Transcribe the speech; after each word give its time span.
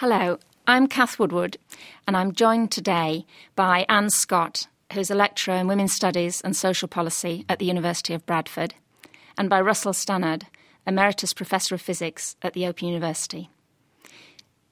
Hello, 0.00 0.38
I'm 0.66 0.88
Kath 0.88 1.18
Woodward, 1.18 1.56
and 2.06 2.18
I'm 2.18 2.32
joined 2.32 2.70
today 2.70 3.24
by 3.54 3.86
Anne 3.88 4.10
Scott, 4.10 4.66
who's 4.92 5.10
a 5.10 5.14
lecturer 5.14 5.54
in 5.54 5.68
women's 5.68 5.94
studies 5.94 6.42
and 6.42 6.54
social 6.54 6.86
policy 6.86 7.46
at 7.48 7.58
the 7.58 7.64
University 7.64 8.12
of 8.12 8.26
Bradford, 8.26 8.74
and 9.38 9.48
by 9.48 9.58
Russell 9.58 9.94
Stannard, 9.94 10.48
Emeritus 10.86 11.32
Professor 11.32 11.74
of 11.74 11.80
Physics 11.80 12.36
at 12.42 12.52
the 12.52 12.66
Open 12.66 12.88
University. 12.88 13.48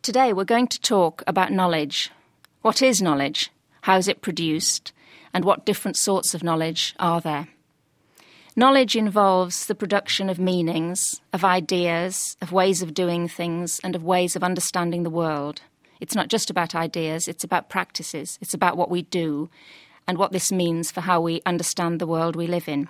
Today 0.03 0.35
we're 0.35 0.45
going 0.45 0.69
to 0.69 0.79
talk 0.79 1.23
about 1.27 1.51
knowledge. 1.51 2.11
What 2.61 2.83
is 2.83 3.01
knowledge? 3.01 3.51
How 3.81 3.97
is 3.97 4.09
it 4.09 4.21
produced? 4.21 4.93
And 5.33 5.47
what 5.47 5.65
different 5.65 5.97
sorts 5.97 6.35
of 6.35 6.43
knowledge 6.43 6.95
are 6.99 7.23
there? 7.23 7.49
Knowledge 8.57 8.95
involves 8.95 9.67
the 9.67 9.75
production 9.75 10.31
of 10.31 10.39
meanings, 10.39 11.21
of 11.33 11.45
ideas, 11.45 12.37
of 12.41 12.53
ways 12.53 12.83
of 12.83 12.95
doing 12.95 13.27
things, 13.27 13.81
and 13.83 13.97
of 13.97 14.05
ways 14.05 14.37
of 14.37 14.45
understanding 14.45 15.03
the 15.03 15.11
world. 15.11 15.63
It's 15.99 16.15
not 16.15 16.29
just 16.29 16.51
about 16.51 16.73
ideas, 16.73 17.27
it's 17.27 17.43
about 17.43 17.69
practices, 17.69 18.39
it's 18.41 18.55
about 18.55 18.77
what 18.77 18.91
we 18.91 19.03
do 19.03 19.51
and 20.07 20.19
what 20.19 20.31
this 20.31 20.53
means 20.53 20.93
for 20.93 21.01
how 21.01 21.21
we 21.21 21.43
understand 21.45 22.01
the 22.01 22.07
world 22.07 22.37
we 22.37 22.47
live 22.47 22.69
in. 22.69 22.89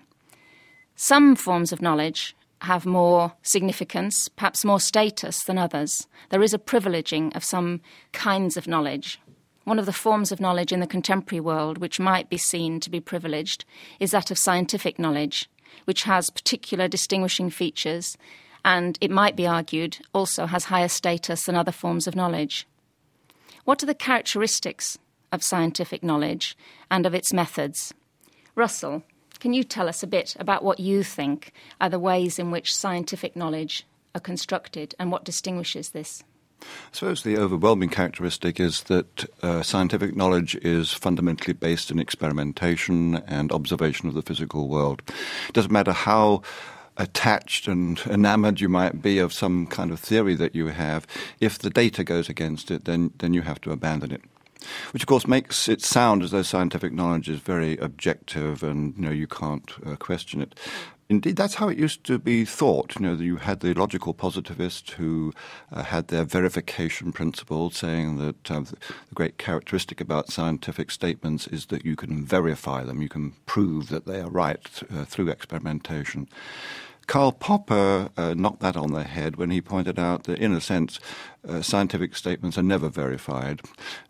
Some 0.96 1.34
forms 1.34 1.72
of 1.72 1.80
knowledge 1.80 2.36
have 2.60 2.84
more 2.84 3.32
significance, 3.42 4.28
perhaps 4.28 4.66
more 4.66 4.80
status 4.80 5.44
than 5.44 5.56
others. 5.56 6.06
There 6.28 6.42
is 6.42 6.52
a 6.52 6.58
privileging 6.58 7.34
of 7.34 7.42
some 7.42 7.80
kinds 8.12 8.58
of 8.58 8.68
knowledge. 8.68 9.18
One 9.64 9.78
of 9.78 9.86
the 9.86 9.94
forms 9.94 10.30
of 10.30 10.40
knowledge 10.40 10.72
in 10.72 10.80
the 10.80 10.86
contemporary 10.86 11.40
world 11.40 11.78
which 11.78 11.98
might 11.98 12.28
be 12.28 12.36
seen 12.36 12.80
to 12.80 12.90
be 12.90 13.00
privileged 13.00 13.64
is 13.98 14.10
that 14.10 14.30
of 14.30 14.36
scientific 14.36 14.98
knowledge 14.98 15.48
which 15.84 16.04
has 16.04 16.30
particular 16.30 16.88
distinguishing 16.88 17.50
features 17.50 18.16
and, 18.64 18.96
it 19.00 19.10
might 19.10 19.36
be 19.36 19.46
argued, 19.46 19.98
also 20.14 20.46
has 20.46 20.64
higher 20.64 20.88
status 20.88 21.44
than 21.44 21.54
other 21.54 21.72
forms 21.72 22.06
of 22.06 22.16
knowledge. 22.16 22.66
What 23.64 23.82
are 23.82 23.86
the 23.86 23.94
characteristics 23.94 24.98
of 25.30 25.42
scientific 25.42 26.02
knowledge 26.02 26.56
and 26.90 27.04
of 27.04 27.14
its 27.14 27.32
methods? 27.32 27.92
Russell, 28.54 29.02
can 29.40 29.52
you 29.52 29.64
tell 29.64 29.88
us 29.88 30.02
a 30.02 30.06
bit 30.06 30.36
about 30.38 30.64
what 30.64 30.80
you 30.80 31.02
think 31.02 31.52
are 31.80 31.90
the 31.90 31.98
ways 31.98 32.38
in 32.38 32.50
which 32.50 32.74
scientific 32.74 33.36
knowledge 33.36 33.86
are 34.14 34.20
constructed 34.20 34.94
and 34.98 35.10
what 35.10 35.24
distinguishes 35.24 35.90
this? 35.90 36.22
I 36.64 36.96
suppose 36.96 37.22
the 37.22 37.36
overwhelming 37.38 37.88
characteristic 37.88 38.60
is 38.60 38.82
that 38.84 39.26
uh, 39.42 39.62
scientific 39.62 40.16
knowledge 40.16 40.54
is 40.56 40.92
fundamentally 40.92 41.52
based 41.52 41.90
in 41.90 41.98
experimentation 41.98 43.16
and 43.26 43.52
observation 43.52 44.08
of 44.08 44.14
the 44.14 44.22
physical 44.22 44.68
world. 44.68 45.02
It 45.48 45.54
doesn't 45.54 45.72
matter 45.72 45.92
how 45.92 46.42
attached 46.96 47.66
and 47.66 48.00
enamored 48.06 48.60
you 48.60 48.68
might 48.68 49.02
be 49.02 49.18
of 49.18 49.32
some 49.32 49.66
kind 49.66 49.90
of 49.90 49.98
theory 49.98 50.34
that 50.36 50.54
you 50.54 50.68
have, 50.68 51.06
if 51.40 51.58
the 51.58 51.70
data 51.70 52.04
goes 52.04 52.28
against 52.28 52.70
it, 52.70 52.84
then, 52.84 53.12
then 53.18 53.34
you 53.34 53.42
have 53.42 53.60
to 53.62 53.72
abandon 53.72 54.12
it 54.12 54.22
which 54.92 55.02
of 55.02 55.06
course 55.06 55.26
makes 55.26 55.68
it 55.68 55.82
sound 55.82 56.22
as 56.22 56.30
though 56.30 56.42
scientific 56.42 56.92
knowledge 56.92 57.28
is 57.28 57.40
very 57.40 57.76
objective 57.78 58.62
and 58.62 58.94
you 58.96 59.02
know 59.02 59.10
you 59.10 59.26
can't 59.26 59.70
uh, 59.86 59.96
question 59.96 60.40
it. 60.40 60.58
Indeed, 61.08 61.36
that's 61.36 61.56
how 61.56 61.68
it 61.68 61.76
used 61.76 62.04
to 62.04 62.18
be 62.18 62.46
thought. 62.46 62.94
You 62.96 63.02
know, 63.02 63.14
you 63.14 63.36
had 63.36 63.60
the 63.60 63.74
logical 63.74 64.14
positivists 64.14 64.94
who 64.94 65.34
uh, 65.70 65.82
had 65.84 66.08
their 66.08 66.24
verification 66.24 67.12
principle, 67.12 67.70
saying 67.70 68.16
that 68.18 68.50
uh, 68.50 68.60
the 68.60 68.76
great 69.14 69.36
characteristic 69.36 70.00
about 70.00 70.32
scientific 70.32 70.90
statements 70.90 71.46
is 71.46 71.66
that 71.66 71.84
you 71.84 71.94
can 71.94 72.24
verify 72.24 72.84
them, 72.84 73.02
you 73.02 73.10
can 73.10 73.34
prove 73.44 73.90
that 73.90 74.06
they 74.06 74.20
are 74.20 74.30
right 74.30 74.66
uh, 74.90 75.04
through 75.04 75.28
experimentation. 75.28 76.26
Karl 77.06 77.32
Popper 77.32 78.08
uh, 78.16 78.32
knocked 78.32 78.60
that 78.60 78.76
on 78.76 78.92
the 78.92 79.04
head 79.04 79.36
when 79.36 79.50
he 79.50 79.60
pointed 79.60 79.98
out 79.98 80.24
that, 80.24 80.38
in 80.38 80.54
a 80.54 80.60
sense, 80.60 81.00
uh, 81.48 81.62
scientific 81.62 82.16
statements 82.16 82.56
are 82.56 82.62
never 82.62 82.88
verified. 82.88 83.60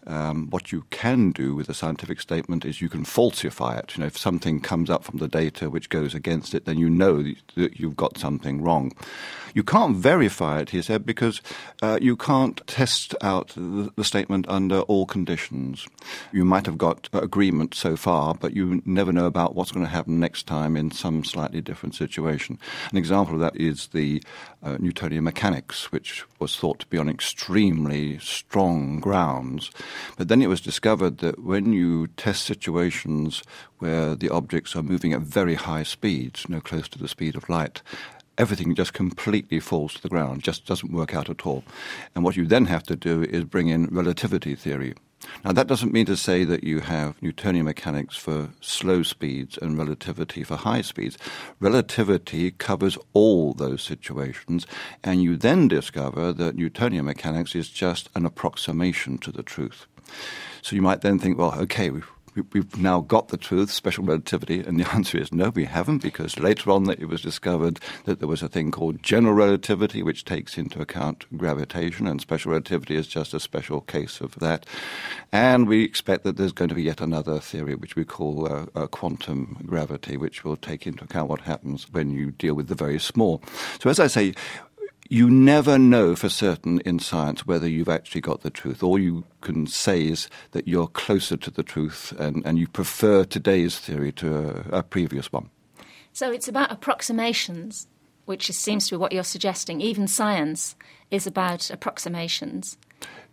Um, 0.07 0.49
what 0.51 0.73
you 0.73 0.85
can 0.91 1.33
do 1.33 1.55
with 1.55 1.69
a 1.69 1.75
scientific 1.75 2.21
statement 2.21 2.65
is 2.65 2.81
you 2.81 2.89
can 2.89 3.05
falsify 3.05 3.77
it. 3.79 3.97
You 3.97 4.01
know, 4.01 4.07
if 4.07 4.19
something 4.19 4.61
comes 4.61 4.91
up 4.91 5.05
from 5.05 5.19
the 5.19 5.29
data 5.29 5.71
which 5.71 5.89
goes 5.89 6.15
against 6.15 6.55
it, 6.55 6.65
then 6.65 6.79
you 6.79 6.91
know 6.91 7.23
that 7.57 7.79
you've 7.79 7.97
got 7.97 8.19
something 8.19 8.63
wrong. 8.63 8.93
You 9.55 9.63
can't 9.63 9.97
verify 9.97 10.61
it, 10.61 10.71
he 10.71 10.83
said, 10.83 11.07
because 11.07 11.41
uh, 11.81 11.99
you 12.03 12.17
can't 12.17 12.61
test 12.67 13.15
out 13.23 13.49
the, 13.51 13.93
the, 13.95 14.03
statement 14.03 14.47
under 14.49 14.81
all 14.81 15.07
conditions. 15.07 15.87
You 16.33 16.45
might 16.45 16.67
have 16.67 16.77
got 16.77 17.09
agreement 17.13 17.73
so 17.73 17.97
far, 17.97 18.35
but 18.35 18.55
you 18.55 18.83
never 18.85 19.13
know 19.13 19.27
about 19.27 19.55
what's 19.55 19.71
going 19.71 19.87
to 19.87 19.91
happen 19.91 20.19
next 20.19 20.47
time 20.49 20.77
in 20.77 20.91
some 20.91 21.23
slightly 21.23 21.61
different 21.61 21.95
situation. 21.95 22.59
An 22.91 22.99
example 22.99 23.35
of 23.35 23.41
that 23.41 23.57
is 23.57 23.87
the 23.89 24.23
uh, 24.65 24.77
Newtonian 24.81 25.23
mechanics, 25.23 25.93
which 25.93 26.25
was 26.41 26.57
thought 26.57 26.81
to 26.81 26.87
be 26.87 26.99
on 26.99 27.09
extremely 27.25 28.19
strong 28.19 29.01
grounds. 29.01 29.71
But 30.19 30.29
then 30.29 30.43
it 30.43 30.49
was 30.49 30.61
discovered 30.61 31.19
that 31.19 31.43
when 31.43 31.73
you 31.73 32.09
test 32.19 32.45
situations 32.45 33.43
where 33.79 34.15
the 34.15 34.29
objects 34.29 34.77
are 34.77 34.83
moving 34.83 35.15
at 35.15 35.23
very 35.23 35.55
high 35.55 35.85
speeds, 35.85 36.45
you 36.47 36.55
know, 36.55 36.61
close 36.61 36.87
to 36.91 36.99
the 36.99 37.09
speed 37.09 37.35
of 37.35 37.49
light, 37.49 37.81
everything 38.37 38.75
just 38.75 38.93
completely 38.93 39.59
falls 39.59 39.95
to 39.95 40.03
the 40.03 40.11
ground, 40.11 40.43
just 40.43 40.67
doesn't 40.67 40.93
work 40.93 41.15
out 41.15 41.31
at 41.31 41.47
all. 41.47 41.65
And 42.15 42.25
what 42.25 42.37
you 42.37 42.45
then 42.45 42.67
have 42.67 42.83
to 42.85 42.97
do 42.97 43.23
is 43.23 43.45
bring 43.45 43.69
in 43.69 43.87
relativity 43.87 44.55
theory. 44.55 44.93
Now, 45.45 45.53
that 45.53 45.67
doesn't 45.67 45.93
mean 45.93 46.07
to 46.07 46.17
say 46.17 46.45
that 46.45 46.65
you 46.65 46.81
have 46.81 47.21
Newtonian 47.23 47.67
mechanics 47.67 48.17
for 48.17 48.51
slow 48.61 49.03
speeds 49.03 49.59
and 49.59 49.79
relativity 49.79 50.43
for 50.43 50.57
high 50.57 50.81
speeds. 50.81 51.19
Relativity 51.61 52.51
covers 52.51 52.97
all 53.13 53.53
those 53.53 53.83
situations, 53.83 54.67
and 55.03 55.23
you 55.23 55.37
then 55.37 55.69
discover 55.69 56.33
that 56.33 56.57
Newtonian 56.57 57.05
mechanics 57.05 57.55
is 57.55 57.69
just 57.69 58.09
an 58.15 58.25
approximation 58.25 59.19
to 59.19 59.31
the 59.31 59.43
truth. 59.43 59.87
So 60.63 60.77
you 60.77 60.83
might 60.83 61.03
then 61.03 61.19
think, 61.19 61.39
well, 61.39 61.55
okay, 61.61 61.91
we've 62.53 62.77
now 62.77 63.01
got 63.01 63.29
the 63.29 63.37
truth, 63.37 63.71
special 63.71 64.05
relativity, 64.05 64.61
and 64.61 64.79
the 64.79 64.91
answer 64.93 65.19
is 65.19 65.33
no, 65.33 65.51
we 65.51 65.65
haven't, 65.65 66.03
because 66.03 66.39
later 66.39 66.71
on 66.71 66.89
it 66.91 67.09
was 67.09 67.23
discovered 67.23 67.81
that 68.05 68.19
there 68.19 68.29
was 68.29 68.43
a 68.43 68.49
thing 68.49 68.71
called 68.71 69.03
general 69.03 69.35
relativity, 69.35 70.03
which 70.03 70.25
takes 70.25 70.59
into 70.59 70.81
account 70.81 71.25
gravitation, 71.37 72.07
and 72.07 72.21
special 72.21 72.53
relativity 72.53 72.97
is 72.97 73.07
just 73.07 73.35
a 73.35 73.41
special 73.41 73.81
case 73.83 74.21
of 74.21 74.35
that. 74.37 74.67
And 75.33 75.69
we 75.69 75.85
expect 75.85 76.25
that 76.25 76.37
there's 76.37 76.53
going 76.53 76.69
to 76.69 76.75
be 76.75 76.83
yet 76.83 77.01
another 77.01 77.41
theory, 77.41 77.75
which 77.75 77.97
we 77.97 78.05
call 78.05 78.51
uh, 78.51 78.67
uh, 78.75 78.87
quantum 78.87 79.59
gravity, 79.67 80.17
which 80.17 80.45
will 80.45 80.57
take 80.57 80.87
into 80.87 81.05
account 81.05 81.29
what 81.29 81.41
happens 81.41 81.87
when 81.91 82.11
you 82.11 82.31
deal 82.31 82.55
with 82.55 82.69
the 82.69 82.75
very 82.75 82.99
small. 82.99 83.43
So, 83.81 83.91
as 83.91 84.01
I 84.01 84.07
say, 84.07 84.35
you 85.09 85.31
never 85.31 85.79
know 85.79 86.17
for 86.17 86.29
certain 86.29 86.81
in 86.81 86.99
science 86.99 87.47
whether 87.47 87.69
you've 87.69 87.89
actually 87.89 88.21
got 88.21 88.41
the 88.41 88.51
truth. 88.51 88.83
All 88.83 88.99
you 88.99 89.25
can 89.43 89.67
say 89.67 90.07
is 90.07 90.29
that 90.53 90.67
you're 90.67 90.87
closer 90.89 91.37
to 91.37 91.51
the 91.51 91.63
truth 91.63 92.13
and, 92.19 92.45
and 92.47 92.59
you 92.59 92.67
prefer 92.67 93.25
today's 93.25 93.79
theory 93.79 94.13
to 94.13 94.65
a, 94.73 94.79
a 94.79 94.83
previous 94.83 95.31
one. 95.31 95.51
So 96.13 96.31
it's 96.31 96.49
about 96.49 96.73
approximations, 96.73 97.87
which 98.25 98.51
seems 98.53 98.89
to 98.89 98.95
be 98.95 98.99
what 98.99 99.13
you're 99.13 99.25
suggesting. 99.25 99.81
Even 99.81 100.07
science 100.07 100.77
is 101.11 101.27
about 101.27 101.71
approximations. 101.71 102.79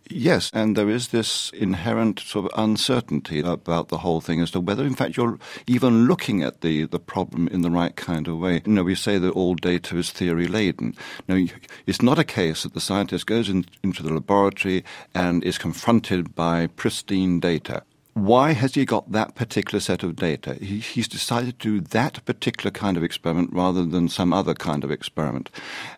Yes, 0.08 0.50
and 0.52 0.76
there 0.76 0.90
is 0.90 1.08
this 1.08 1.50
inherent 1.50 2.20
sort 2.20 2.46
of 2.46 2.58
uncertainty 2.58 3.40
about 3.40 3.88
the 3.88 3.98
whole 3.98 4.20
thing 4.20 4.40
as 4.40 4.50
to 4.50 4.60
whether, 4.60 4.84
in 4.84 4.94
fact, 4.94 5.16
you're 5.16 5.38
even 5.66 6.06
looking 6.06 6.42
at 6.42 6.60
the, 6.60 6.84
the 6.84 6.98
problem 6.98 7.48
in 7.48 7.62
the 7.62 7.70
right 7.70 7.94
kind 7.94 8.28
of 8.28 8.38
way. 8.38 8.62
You 8.66 8.72
know, 8.72 8.82
we 8.82 8.94
say 8.94 9.18
that 9.18 9.30
all 9.30 9.54
data 9.54 9.96
is 9.96 10.10
theory 10.10 10.48
laden. 10.48 10.94
No, 11.28 11.46
it's 11.86 12.02
not 12.02 12.18
a 12.18 12.24
case 12.24 12.64
that 12.64 12.74
the 12.74 12.80
scientist 12.80 13.26
goes 13.26 13.48
in, 13.48 13.64
into 13.82 14.02
the 14.02 14.12
laboratory 14.12 14.84
and 15.14 15.42
is 15.44 15.58
confronted 15.58 16.34
by 16.34 16.66
pristine 16.66 17.40
data 17.40 17.82
why 18.14 18.52
has 18.52 18.74
he 18.74 18.84
got 18.84 19.10
that 19.12 19.34
particular 19.34 19.80
set 19.80 20.02
of 20.02 20.16
data? 20.16 20.54
He, 20.54 20.80
he's 20.80 21.08
decided 21.08 21.58
to 21.60 21.80
do 21.80 21.86
that 21.88 22.24
particular 22.24 22.70
kind 22.70 22.96
of 22.96 23.02
experiment 23.02 23.50
rather 23.52 23.84
than 23.84 24.08
some 24.08 24.32
other 24.32 24.54
kind 24.54 24.84
of 24.84 24.90
experiment. 24.90 25.50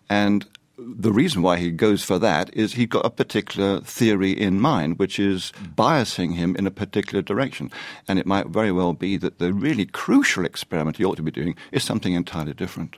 And 0.09 0.45
the 0.77 1.11
reason 1.11 1.41
why 1.41 1.57
he 1.57 1.71
goes 1.71 2.03
for 2.03 2.19
that 2.19 2.53
is 2.53 2.73
he's 2.73 2.87
got 2.87 3.05
a 3.05 3.09
particular 3.09 3.79
theory 3.81 4.31
in 4.31 4.59
mind, 4.59 4.99
which 4.99 5.19
is 5.19 5.53
biasing 5.75 6.35
him 6.35 6.55
in 6.57 6.67
a 6.67 6.71
particular 6.71 7.21
direction. 7.21 7.71
And 8.07 8.19
it 8.19 8.25
might 8.25 8.47
very 8.47 8.71
well 8.71 8.93
be 8.93 9.17
that 9.17 9.39
the 9.39 9.53
really 9.53 9.85
crucial 9.85 10.45
experiment 10.45 10.97
he 10.97 11.05
ought 11.05 11.15
to 11.15 11.23
be 11.23 11.31
doing 11.31 11.55
is 11.71 11.83
something 11.83 12.13
entirely 12.13 12.53
different. 12.53 12.97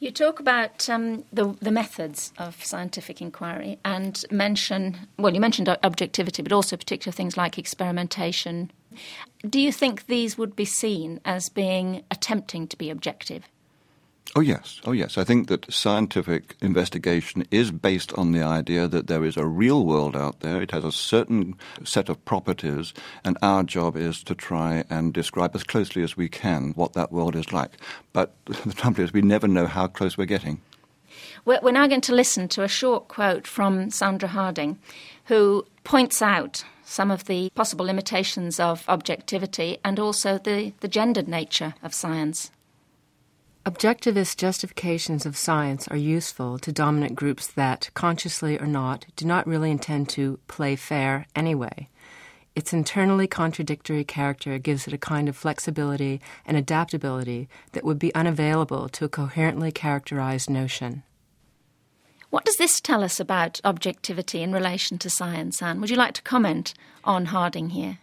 You 0.00 0.12
talk 0.12 0.38
about 0.38 0.88
um, 0.88 1.24
the, 1.32 1.56
the 1.60 1.72
methods 1.72 2.32
of 2.38 2.64
scientific 2.64 3.20
inquiry 3.20 3.80
and 3.84 4.24
mention, 4.30 4.96
well, 5.18 5.34
you 5.34 5.40
mentioned 5.40 5.68
objectivity, 5.68 6.40
but 6.40 6.52
also 6.52 6.76
particular 6.76 7.12
things 7.12 7.36
like 7.36 7.58
experimentation. 7.58 8.70
Do 9.48 9.60
you 9.60 9.72
think 9.72 10.06
these 10.06 10.38
would 10.38 10.54
be 10.54 10.64
seen 10.64 11.20
as 11.24 11.48
being 11.48 12.04
attempting 12.12 12.68
to 12.68 12.78
be 12.78 12.90
objective? 12.90 13.48
Oh, 14.36 14.40
yes. 14.40 14.80
Oh, 14.84 14.92
yes. 14.92 15.16
I 15.16 15.24
think 15.24 15.48
that 15.48 15.72
scientific 15.72 16.54
investigation 16.60 17.46
is 17.50 17.70
based 17.70 18.12
on 18.12 18.32
the 18.32 18.42
idea 18.42 18.86
that 18.86 19.06
there 19.06 19.24
is 19.24 19.36
a 19.36 19.46
real 19.46 19.86
world 19.86 20.14
out 20.14 20.40
there. 20.40 20.60
It 20.60 20.70
has 20.70 20.84
a 20.84 20.92
certain 20.92 21.56
set 21.82 22.08
of 22.08 22.22
properties, 22.24 22.92
and 23.24 23.38
our 23.42 23.62
job 23.62 23.96
is 23.96 24.22
to 24.24 24.34
try 24.34 24.84
and 24.90 25.14
describe 25.14 25.54
as 25.54 25.64
closely 25.64 26.02
as 26.02 26.16
we 26.16 26.28
can 26.28 26.72
what 26.76 26.92
that 26.92 27.10
world 27.10 27.36
is 27.36 27.52
like. 27.52 27.72
But 28.12 28.34
the 28.44 28.74
trouble 28.74 29.02
is, 29.02 29.12
we 29.12 29.22
never 29.22 29.48
know 29.48 29.66
how 29.66 29.86
close 29.86 30.18
we're 30.18 30.26
getting. 30.26 30.60
We're, 31.44 31.72
now 31.72 31.86
going 31.86 32.02
to 32.02 32.14
listen 32.14 32.48
to 32.48 32.62
a 32.62 32.68
short 32.68 33.08
quote 33.08 33.46
from 33.46 33.90
Sandra 33.90 34.28
Harding, 34.28 34.78
who 35.24 35.66
points 35.84 36.20
out 36.20 36.64
some 36.84 37.10
of 37.10 37.24
the 37.24 37.50
possible 37.54 37.86
limitations 37.86 38.60
of 38.60 38.84
objectivity 38.88 39.78
and 39.82 39.98
also 39.98 40.38
the, 40.38 40.74
the 40.80 40.88
gendered 40.88 41.28
nature 41.28 41.74
of 41.82 41.94
science. 41.94 42.50
Objectivist 43.68 44.38
justifications 44.38 45.26
of 45.26 45.36
science 45.36 45.86
are 45.88 45.96
useful 45.96 46.58
to 46.58 46.72
dominant 46.72 47.14
groups 47.14 47.46
that, 47.48 47.90
consciously 47.92 48.58
or 48.58 48.66
not, 48.66 49.04
do 49.14 49.26
not 49.26 49.46
really 49.46 49.70
intend 49.70 50.08
to 50.08 50.38
play 50.48 50.74
fair 50.74 51.26
anyway. 51.36 51.90
Its 52.56 52.72
internally 52.72 53.26
contradictory 53.26 54.04
character 54.04 54.56
gives 54.56 54.86
it 54.86 54.94
a 54.94 54.98
kind 54.98 55.28
of 55.28 55.36
flexibility 55.36 56.18
and 56.46 56.56
adaptability 56.56 57.46
that 57.72 57.84
would 57.84 57.98
be 57.98 58.14
unavailable 58.14 58.88
to 58.88 59.04
a 59.04 59.08
coherently 59.10 59.70
characterized 59.70 60.48
notion. 60.48 61.02
What 62.30 62.46
does 62.46 62.56
this 62.56 62.80
tell 62.80 63.04
us 63.04 63.20
about 63.20 63.60
objectivity 63.64 64.42
in 64.42 64.50
relation 64.50 64.96
to 64.96 65.10
science, 65.10 65.60
Anne? 65.60 65.82
Would 65.82 65.90
you 65.90 65.96
like 65.96 66.14
to 66.14 66.22
comment 66.22 66.72
on 67.04 67.26
Harding 67.26 67.68
here? 67.68 67.98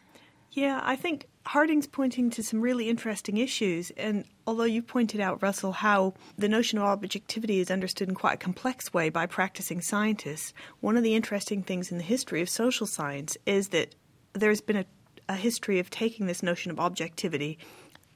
Yeah, 0.51 0.79
I 0.83 0.95
think 0.95 1.25
Harding's 1.45 1.85
pointing 1.85 2.31
to 2.31 2.43
some 2.43 2.59
really 2.59 2.89
interesting 2.89 3.37
issues. 3.37 3.91
And 3.97 4.25
although 4.47 4.63
you 4.63 4.81
pointed 4.81 5.21
out, 5.21 5.43
Russell, 5.43 5.73
how 5.73 6.15
the 6.37 6.49
notion 6.49 6.79
of 6.79 6.85
objectivity 6.85 7.59
is 7.59 7.69
understood 7.69 8.09
in 8.09 8.15
quite 8.15 8.33
a 8.33 8.37
complex 8.37 8.93
way 8.93 9.09
by 9.09 9.27
practicing 9.27 9.81
scientists, 9.81 10.53
one 10.79 10.97
of 10.97 11.03
the 11.03 11.15
interesting 11.15 11.61
things 11.61 11.91
in 11.91 11.97
the 11.97 12.03
history 12.03 12.41
of 12.41 12.49
social 12.49 12.87
science 12.87 13.37
is 13.45 13.69
that 13.69 13.93
there's 14.33 14.61
been 14.61 14.77
a, 14.77 14.85
a 15.29 15.35
history 15.35 15.79
of 15.79 15.89
taking 15.89 16.25
this 16.25 16.41
notion 16.41 16.71
of 16.71 16.79
objectivity 16.79 17.59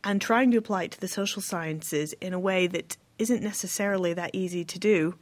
and 0.03 0.21
trying 0.21 0.49
to 0.51 0.57
apply 0.57 0.83
it 0.83 0.91
to 0.91 0.99
the 0.99 1.07
social 1.07 1.41
sciences 1.41 2.13
in 2.21 2.33
a 2.33 2.39
way 2.39 2.65
that 2.65 2.97
isn't 3.19 3.43
necessarily 3.43 4.13
that 4.13 4.31
easy 4.33 4.63
to 4.63 4.79
do, 4.79 5.13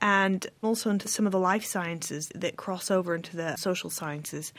and 0.00 0.46
also 0.62 0.88
into 0.88 1.08
some 1.08 1.26
of 1.26 1.32
the 1.32 1.38
life 1.38 1.64
sciences 1.64 2.30
that 2.34 2.56
cross 2.56 2.90
over 2.90 3.14
into 3.14 3.36
the 3.36 3.56
social 3.56 3.90
sciences. 3.90 4.52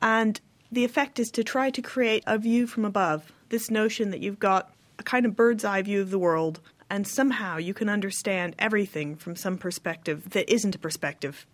And 0.00 0.40
the 0.70 0.84
effect 0.84 1.18
is 1.18 1.30
to 1.30 1.44
try 1.44 1.70
to 1.70 1.82
create 1.82 2.24
a 2.26 2.38
view 2.38 2.66
from 2.66 2.84
above 2.84 3.32
this 3.48 3.70
notion 3.70 4.10
that 4.10 4.20
you've 4.20 4.38
got 4.38 4.72
a 4.98 5.02
kind 5.02 5.26
of 5.26 5.36
bird's 5.36 5.64
eye 5.64 5.82
view 5.82 6.00
of 6.00 6.10
the 6.10 6.18
world, 6.18 6.60
and 6.90 7.06
somehow 7.06 7.56
you 7.56 7.74
can 7.74 7.88
understand 7.88 8.54
everything 8.58 9.16
from 9.16 9.36
some 9.36 9.58
perspective 9.58 10.30
that 10.30 10.52
isn't 10.52 10.74
a 10.74 10.78
perspective. 10.78 11.46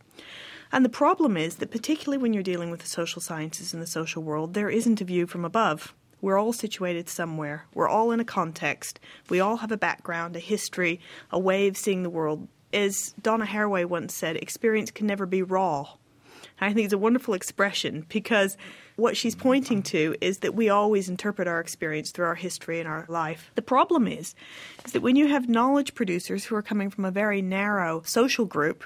And 0.70 0.84
the 0.84 0.90
problem 0.90 1.36
is 1.36 1.56
that, 1.56 1.70
particularly 1.70 2.20
when 2.20 2.32
you're 2.32 2.42
dealing 2.42 2.70
with 2.70 2.80
the 2.80 2.88
social 2.88 3.20
sciences 3.20 3.74
and 3.74 3.82
the 3.82 3.86
social 3.86 4.22
world, 4.22 4.54
there 4.54 4.70
isn't 4.70 5.00
a 5.00 5.04
view 5.04 5.26
from 5.26 5.44
above. 5.44 5.94
We're 6.22 6.38
all 6.38 6.52
situated 6.52 7.08
somewhere. 7.08 7.66
We're 7.74 7.88
all 7.88 8.10
in 8.10 8.20
a 8.20 8.24
context. 8.24 9.00
We 9.28 9.40
all 9.40 9.56
have 9.56 9.72
a 9.72 9.76
background, 9.76 10.36
a 10.36 10.38
history, 10.38 11.00
a 11.30 11.38
way 11.38 11.68
of 11.68 11.76
seeing 11.76 12.02
the 12.02 12.10
world. 12.10 12.48
As 12.72 13.14
Donna 13.20 13.44
Haraway 13.44 13.84
once 13.84 14.14
said, 14.14 14.36
experience 14.36 14.90
can 14.90 15.06
never 15.06 15.26
be 15.26 15.42
raw. 15.42 15.88
I 16.62 16.72
think 16.72 16.84
it's 16.84 16.94
a 16.94 16.98
wonderful 16.98 17.34
expression 17.34 18.06
because 18.08 18.56
what 18.96 19.16
she's 19.16 19.34
pointing 19.34 19.82
to 19.84 20.14
is 20.20 20.38
that 20.38 20.54
we 20.54 20.68
always 20.68 21.08
interpret 21.08 21.48
our 21.48 21.58
experience 21.58 22.10
through 22.10 22.26
our 22.26 22.34
history 22.34 22.78
and 22.78 22.88
our 22.88 23.04
life. 23.08 23.50
The 23.56 23.62
problem 23.62 24.06
is, 24.06 24.34
is 24.84 24.92
that 24.92 25.02
when 25.02 25.16
you 25.16 25.26
have 25.28 25.48
knowledge 25.48 25.94
producers 25.94 26.44
who 26.44 26.54
are 26.54 26.62
coming 26.62 26.88
from 26.88 27.04
a 27.04 27.10
very 27.10 27.42
narrow 27.42 28.02
social 28.06 28.44
group, 28.44 28.84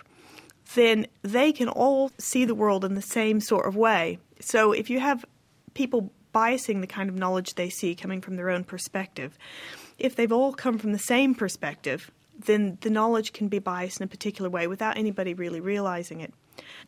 then 0.75 1.07
they 1.23 1.53
can 1.53 1.69
all 1.69 2.11
see 2.19 2.45
the 2.45 2.55
world 2.55 2.85
in 2.85 2.95
the 2.95 3.03
same 3.03 3.41
sort 3.41 3.67
of 3.67 3.77
way. 3.77 4.19
So 4.41 4.73
if 4.73 4.89
you 4.89 4.99
have 5.01 5.25
people 5.75 6.11
biasing 6.35 6.81
the 6.81 6.87
kind 6.87 7.09
of 7.09 7.15
knowledge 7.15 7.55
they 7.55 7.71
see 7.71 7.95
coming 7.95 8.21
from 8.21 8.37
their 8.37 8.51
own 8.51 8.63
perspective. 8.63 9.39
If 9.99 10.17
they've 10.17 10.33
all 10.33 10.53
come 10.53 10.77
from 10.77 10.93
the 10.93 10.99
same 10.99 11.35
perspective, 11.35 12.11
then 12.39 12.77
the 12.83 12.91
knowledge 12.91 13.33
can 13.33 13.49
be 13.49 13.59
biased 13.59 14.01
in 14.01 14.05
a 14.05 14.09
particular 14.09 14.51
way 14.51 14.67
without 14.67 14.99
anybody 14.99 15.33
really 15.33 15.61
realizing 15.61 16.21
it. 16.21 16.35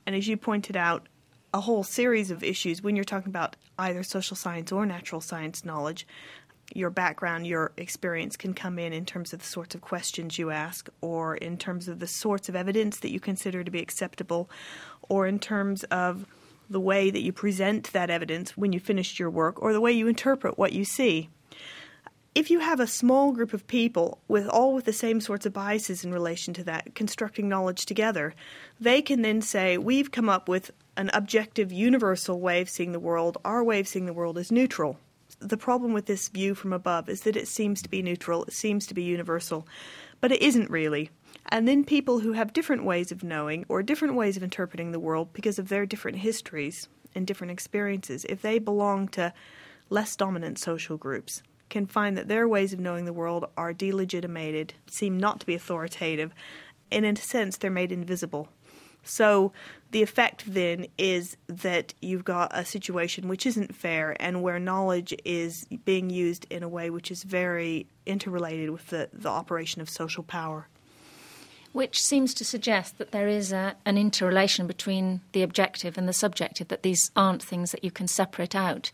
And 0.07 0.15
as 0.17 0.29
you 0.29 0.37
pointed 0.37 0.77
out, 0.77 1.09
a 1.55 1.61
whole 1.61 1.83
series 1.83 2.31
of 2.31 2.45
issues 2.45 2.83
when 2.83 2.95
you're 2.95 3.05
talking 3.05 3.31
about 3.31 3.57
either 3.79 4.03
social 4.03 4.37
science 4.37 4.71
or 4.71 4.85
natural 4.85 5.21
science 5.21 5.65
knowledge. 5.65 6.07
Your 6.75 6.91
background, 6.91 7.47
your 7.47 7.73
experience 7.79 8.37
can 8.37 8.53
come 8.53 8.79
in 8.79 8.93
in 8.93 9.07
terms 9.07 9.33
of 9.33 9.41
the 9.41 9.47
sorts 9.47 9.75
of 9.75 9.81
questions 9.81 10.39
you 10.39 10.51
ask, 10.51 10.91
or 11.01 11.37
in 11.37 11.57
terms 11.57 11.89
of 11.89 11.99
the 11.99 12.07
sorts 12.07 12.51
of 12.51 12.57
evidence 12.57 13.01
that 13.01 13.11
you 13.11 13.21
consider 13.21 13.65
to 13.65 13.71
be 13.71 13.81
acceptable, 13.81 14.51
or 15.09 15.27
in 15.27 15.39
terms 15.39 15.85
of 15.85 16.27
the 16.69 16.81
way 16.81 17.11
that 17.11 17.23
you 17.23 17.33
present 17.33 17.91
that 17.95 18.11
evidence 18.11 18.55
when 18.55 18.75
you 18.75 18.81
finished 18.81 19.19
your 19.19 19.31
work 19.31 19.63
or 19.63 19.73
the 19.73 19.81
way 19.81 19.91
you 19.91 20.07
interpret 20.07 20.59
what 20.59 20.75
you 20.75 20.85
see. 20.85 21.31
If 22.39 22.53
you 22.53 22.61
have 22.61 22.79
a 22.79 22.87
small 22.87 23.33
group 23.33 23.53
of 23.53 23.67
people 23.67 24.21
with 24.29 24.47
all 24.47 24.73
with 24.73 24.85
the 24.85 24.93
same 24.93 25.21
sorts 25.21 25.45
of 25.45 25.53
biases 25.53 26.05
in 26.05 26.13
relation 26.13 26.55
to 26.55 26.63
that, 26.63 26.95
constructing 26.95 27.49
knowledge 27.49 27.85
together, 27.85 28.33
they 28.79 29.03
can 29.03 29.23
then 29.23 29.43
say, 29.43 29.77
We've 29.77 30.13
come 30.13 30.29
up 30.29 30.49
with 30.49 30.71
an 30.97 31.11
objective, 31.13 31.73
universal 31.73 32.39
way 32.39 32.61
of 32.61 32.71
seeing 32.71 32.93
the 32.93 33.01
world. 33.01 33.39
Our 33.45 33.65
way 33.65 33.81
of 33.81 33.89
seeing 33.89 34.07
the 34.07 34.13
world 34.13 34.39
is 34.39 34.53
neutral. 34.53 35.01
The 35.41 35.57
problem 35.57 35.93
with 35.93 36.07
this 36.07 36.29
view 36.29 36.55
from 36.55 36.73
above 36.73 37.09
is 37.09 37.23
that 37.23 37.35
it 37.35 37.49
seems 37.49 37.83
to 37.83 37.89
be 37.89 38.03
neutral, 38.03 38.45
it 38.45 38.53
seems 38.53 38.87
to 38.87 38.95
be 38.95 39.03
universal, 39.03 39.67
but 40.21 40.31
it 40.31 40.41
isn't 40.41 40.71
really. 40.71 41.11
And 41.49 41.67
then 41.67 41.83
people 41.83 42.21
who 42.21 42.35
have 42.35 42.53
different 42.53 42.85
ways 42.85 43.11
of 43.11 43.25
knowing 43.25 43.67
or 43.69 43.83
different 43.83 44.15
ways 44.15 44.37
of 44.37 44.45
interpreting 44.45 44.93
the 44.93 45.01
world 45.01 45.33
because 45.33 45.59
of 45.59 45.71
their 45.71 45.87
different 45.87 46.19
histories 46.19 46.87
and 47.17 47.27
different 47.27 47.51
experiences, 47.51 48.25
if 48.29 48.43
they 48.43 48.61
belong 48.61 49.09
to 49.09 49.33
less 49.91 50.15
dominant 50.15 50.61
social 50.61 50.97
groups, 50.97 51.43
can 51.69 51.87
find 51.87 52.17
that 52.17 52.29
their 52.29 52.49
ways 52.49 52.73
of 52.73 52.81
knowing 52.81 53.05
the 53.05 53.13
world 53.13 53.47
are 53.57 53.73
delegitimated, 53.73 54.75
seem 54.87 55.19
not 55.19 55.41
to 55.41 55.47
be 55.47 55.55
authoritative, 55.55 56.33
and 56.91 57.05
in 57.05 57.17
a 57.17 57.21
sense, 57.21 57.57
they're 57.57 57.71
made 57.71 57.93
invisible. 57.93 58.49
So 59.05 59.53
the 59.91 60.03
effect 60.03 60.45
then 60.53 60.87
is 60.99 61.37
that 61.47 61.95
you've 62.01 62.25
got 62.25 62.51
a 62.53 62.65
situation 62.65 63.29
which 63.29 63.47
isn't 63.47 63.75
fair 63.75 64.17
and 64.21 64.43
where 64.43 64.59
knowledge 64.59 65.15
is 65.25 65.65
being 65.85 66.11
used 66.11 66.47
in 66.51 66.63
a 66.63 66.69
way 66.69 66.91
which 66.91 67.11
is 67.11 67.23
very 67.23 67.87
interrelated 68.05 68.71
with 68.71 68.89
the, 68.89 69.09
the 69.13 69.29
operation 69.29 69.81
of 69.81 69.89
social 69.89 70.23
power 70.23 70.69
which 71.73 72.03
seems 72.03 72.35
to 72.35 72.45
suggest 72.45 72.99
that 72.99 73.13
there 73.13 73.29
is 73.29 73.53
a, 73.53 73.77
an 73.85 73.99
interrelation 73.99 74.67
between 74.67 75.21
the 75.33 75.43
objective 75.43 75.99
and 75.99 76.09
the 76.09 76.13
subjective, 76.13 76.69
that 76.69 76.83
these 76.83 77.11
aren't 77.15 77.43
things 77.43 77.71
that 77.73 77.85
you 77.85 77.91
can 77.91 78.09
separate 78.09 78.55
out. 78.55 78.91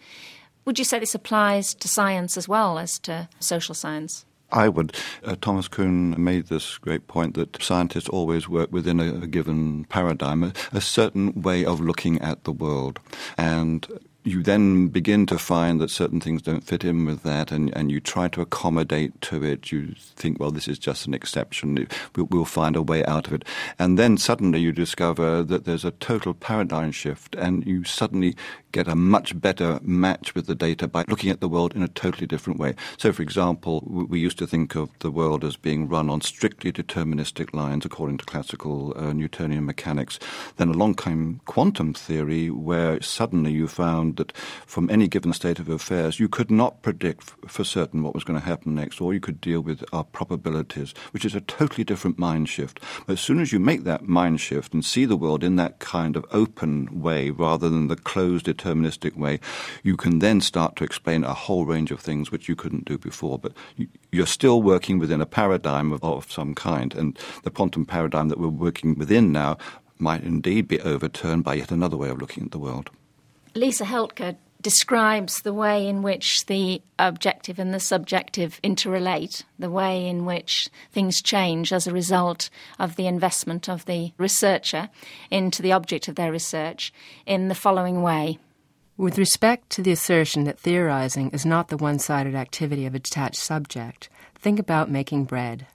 Would 0.64 0.78
you 0.78 0.84
say 0.84 0.98
this 0.98 1.14
applies 1.14 1.74
to 1.74 1.88
science 1.88 2.36
as 2.36 2.48
well 2.48 2.78
as 2.78 2.98
to 3.00 3.28
social 3.40 3.74
science? 3.74 4.24
I 4.50 4.68
would. 4.68 4.94
Uh, 5.24 5.36
Thomas 5.40 5.68
Kuhn 5.68 6.14
made 6.22 6.46
this 6.46 6.78
great 6.78 7.06
point 7.08 7.34
that 7.34 7.60
scientists 7.62 8.08
always 8.08 8.48
work 8.48 8.72
within 8.72 9.00
a, 9.00 9.22
a 9.22 9.26
given 9.26 9.84
paradigm, 9.86 10.44
a, 10.44 10.52
a 10.72 10.80
certain 10.80 11.42
way 11.42 11.64
of 11.64 11.80
looking 11.80 12.20
at 12.20 12.44
the 12.44 12.52
world. 12.52 13.00
And 13.36 13.86
you 14.24 14.42
then 14.42 14.88
begin 14.88 15.26
to 15.26 15.38
find 15.38 15.80
that 15.80 15.90
certain 15.90 16.18
things 16.18 16.40
don't 16.40 16.64
fit 16.64 16.82
in 16.82 17.04
with 17.04 17.22
that, 17.24 17.52
and, 17.52 17.74
and 17.76 17.92
you 17.92 18.00
try 18.00 18.26
to 18.28 18.40
accommodate 18.40 19.20
to 19.20 19.44
it. 19.44 19.70
You 19.70 19.94
think, 20.16 20.40
well, 20.40 20.50
this 20.50 20.66
is 20.66 20.78
just 20.78 21.06
an 21.06 21.12
exception. 21.12 21.86
We'll, 22.16 22.26
we'll, 22.26 22.44
find 22.44 22.76
a 22.76 22.82
way 22.82 23.04
out 23.04 23.26
of 23.26 23.32
it. 23.32 23.44
And 23.78 23.98
then 23.98 24.16
suddenly 24.16 24.60
you 24.60 24.72
discover 24.72 25.42
that 25.42 25.64
there's 25.64 25.84
a 25.84 25.90
total 25.90 26.32
paradigm 26.32 26.90
shift, 26.90 27.34
and 27.34 27.66
you 27.66 27.84
suddenly 27.84 28.34
get 28.72 28.88
a 28.88 28.96
much 28.96 29.40
better 29.40 29.78
match 29.82 30.34
with 30.34 30.46
the 30.46 30.54
data 30.54 30.88
by 30.88 31.04
looking 31.06 31.30
at 31.30 31.40
the 31.40 31.48
world 31.48 31.76
in 31.76 31.82
a 31.82 31.88
totally 31.88 32.26
different 32.26 32.58
way. 32.58 32.74
So, 32.96 33.12
for 33.12 33.22
example, 33.22 33.82
we 33.86 34.18
used 34.18 34.38
to 34.38 34.46
think 34.46 34.74
of 34.74 34.90
the 35.00 35.10
world 35.10 35.44
as 35.44 35.56
being 35.56 35.88
run 35.88 36.10
on 36.10 36.22
strictly 36.22 36.72
deterministic 36.72 37.54
lines 37.54 37.84
according 37.84 38.18
to 38.18 38.24
classical 38.24 38.92
uh, 38.96 39.12
Newtonian 39.12 39.64
mechanics. 39.64 40.18
Then 40.56 40.70
along 40.70 40.94
came 40.94 41.40
quantum 41.44 41.94
theory, 41.94 42.50
where 42.50 43.00
suddenly 43.00 43.52
you 43.52 43.68
found 43.68 44.13
that 44.16 44.36
from 44.66 44.90
any 44.90 45.08
given 45.08 45.32
state 45.32 45.58
of 45.58 45.68
affairs, 45.68 46.20
you 46.20 46.28
could 46.28 46.50
not 46.50 46.82
predict 46.82 47.32
for 47.46 47.64
certain 47.64 48.02
what 48.02 48.14
was 48.14 48.24
going 48.24 48.38
to 48.38 48.44
happen 48.44 48.74
next, 48.74 49.00
or 49.00 49.14
you 49.14 49.20
could 49.20 49.40
deal 49.40 49.60
with 49.60 49.84
our 49.92 50.04
probabilities, 50.04 50.94
which 51.12 51.24
is 51.24 51.34
a 51.34 51.40
totally 51.40 51.84
different 51.84 52.18
mind 52.18 52.48
shift. 52.48 52.80
But 53.06 53.14
as 53.14 53.20
soon 53.20 53.40
as 53.40 53.52
you 53.52 53.58
make 53.58 53.84
that 53.84 54.08
mind 54.08 54.40
shift 54.40 54.74
and 54.74 54.84
see 54.84 55.04
the 55.04 55.16
world 55.16 55.44
in 55.44 55.56
that 55.56 55.78
kind 55.78 56.16
of 56.16 56.26
open 56.30 57.02
way 57.02 57.30
rather 57.30 57.68
than 57.68 57.88
the 57.88 57.96
closed, 57.96 58.46
deterministic 58.46 59.16
way, 59.16 59.40
you 59.82 59.96
can 59.96 60.18
then 60.18 60.40
start 60.40 60.76
to 60.76 60.84
explain 60.84 61.24
a 61.24 61.34
whole 61.34 61.64
range 61.64 61.90
of 61.90 62.00
things 62.00 62.30
which 62.30 62.48
you 62.48 62.56
couldn't 62.56 62.84
do 62.84 62.98
before. 62.98 63.38
But 63.38 63.52
you're 64.10 64.26
still 64.26 64.62
working 64.62 64.98
within 64.98 65.20
a 65.20 65.26
paradigm 65.26 65.92
of, 65.92 66.02
of 66.04 66.30
some 66.30 66.54
kind, 66.54 66.94
and 66.94 67.18
the 67.42 67.50
quantum 67.50 67.84
paradigm 67.84 68.28
that 68.28 68.38
we're 68.38 68.48
working 68.48 68.96
within 68.96 69.32
now 69.32 69.58
might 69.98 70.24
indeed 70.24 70.68
be 70.68 70.80
overturned 70.80 71.44
by 71.44 71.54
yet 71.54 71.70
another 71.70 71.96
way 71.96 72.08
of 72.08 72.18
looking 72.18 72.44
at 72.44 72.50
the 72.50 72.58
world. 72.58 72.90
Lisa 73.56 73.84
Heldke 73.84 74.36
describes 74.60 75.42
the 75.42 75.52
way 75.52 75.86
in 75.86 76.02
which 76.02 76.46
the 76.46 76.82
objective 76.98 77.60
and 77.60 77.72
the 77.72 77.78
subjective 77.78 78.58
interrelate, 78.64 79.44
the 79.58 79.70
way 79.70 80.08
in 80.08 80.24
which 80.24 80.68
things 80.90 81.22
change 81.22 81.72
as 81.72 81.86
a 81.86 81.92
result 81.92 82.50
of 82.80 82.96
the 82.96 83.06
investment 83.06 83.68
of 83.68 83.84
the 83.84 84.12
researcher 84.18 84.88
into 85.30 85.62
the 85.62 85.70
object 85.70 86.08
of 86.08 86.16
their 86.16 86.32
research, 86.32 86.92
in 87.26 87.46
the 87.46 87.54
following 87.54 88.02
way. 88.02 88.38
With 88.96 89.18
respect 89.18 89.70
to 89.70 89.82
the 89.82 89.92
assertion 89.92 90.44
that 90.44 90.58
theorizing 90.58 91.30
is 91.30 91.46
not 91.46 91.68
the 91.68 91.76
one 91.76 92.00
sided 92.00 92.34
activity 92.34 92.86
of 92.86 92.94
a 92.94 92.98
detached 92.98 93.36
subject, 93.36 94.08
think 94.34 94.58
about 94.58 94.90
making 94.90 95.26
bread. 95.26 95.66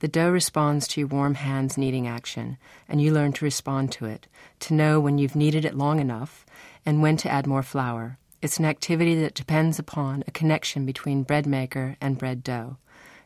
The 0.00 0.08
dough 0.08 0.30
responds 0.30 0.88
to 0.88 1.00
your 1.00 1.08
warm 1.08 1.34
hands 1.34 1.78
kneading 1.78 2.08
action, 2.08 2.58
and 2.88 3.00
you 3.00 3.12
learn 3.12 3.32
to 3.34 3.44
respond 3.44 3.92
to 3.92 4.06
it, 4.06 4.26
to 4.60 4.74
know 4.74 4.98
when 4.98 5.16
you've 5.16 5.36
kneaded 5.36 5.64
it 5.64 5.76
long 5.76 6.00
enough 6.00 6.44
and 6.84 7.02
when 7.02 7.16
to 7.18 7.30
add 7.30 7.46
more 7.46 7.62
flour. 7.62 8.18
It's 8.40 8.58
an 8.58 8.64
activity 8.64 9.14
that 9.20 9.34
depends 9.34 9.78
upon 9.78 10.24
a 10.26 10.32
connection 10.32 10.84
between 10.84 11.22
bread 11.22 11.46
maker 11.46 11.96
and 12.00 12.18
bread 12.18 12.42
dough. 12.42 12.76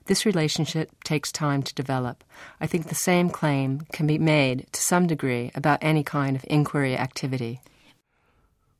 This 0.06 0.26
relationship 0.26 0.90
takes 1.02 1.32
time 1.32 1.62
to 1.64 1.75
develop. 1.75 2.22
I 2.60 2.66
think 2.66 2.88
the 2.88 2.94
same 2.94 3.28
claim 3.30 3.80
can 3.92 4.06
be 4.06 4.18
made 4.18 4.66
to 4.72 4.80
some 4.80 5.06
degree 5.06 5.50
about 5.54 5.78
any 5.82 6.04
kind 6.04 6.36
of 6.36 6.44
inquiry 6.48 6.96
activity. 6.96 7.60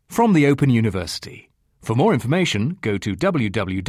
From 0.09 0.35
the 0.35 0.47
Open 0.47 0.71
University. 0.71 1.51
For 1.83 1.97
more 1.97 2.15
information, 2.15 2.79
go 2.81 2.99
to 2.99 3.15
www.open.ac.uk 3.17 3.87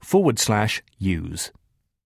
forward 0.00 0.38
slash 0.38 0.82
use. 0.98 1.50